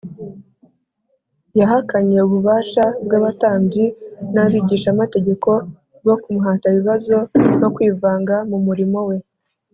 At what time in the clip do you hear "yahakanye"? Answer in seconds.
1.59-2.17